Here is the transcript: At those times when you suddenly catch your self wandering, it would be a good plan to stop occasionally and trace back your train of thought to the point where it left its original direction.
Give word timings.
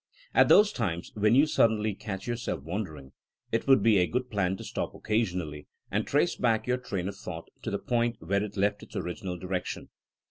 At 0.33 0.47
those 0.47 0.73
times 0.73 1.11
when 1.13 1.35
you 1.35 1.45
suddenly 1.45 1.93
catch 1.93 2.25
your 2.25 2.35
self 2.35 2.63
wandering, 2.63 3.11
it 3.51 3.67
would 3.67 3.83
be 3.83 3.99
a 3.99 4.07
good 4.07 4.31
plan 4.31 4.57
to 4.57 4.63
stop 4.63 4.95
occasionally 4.95 5.67
and 5.91 6.07
trace 6.07 6.35
back 6.35 6.65
your 6.65 6.77
train 6.77 7.07
of 7.07 7.15
thought 7.15 7.51
to 7.61 7.69
the 7.69 7.77
point 7.77 8.15
where 8.19 8.43
it 8.43 8.57
left 8.57 8.81
its 8.81 8.95
original 8.95 9.37
direction. 9.37 9.89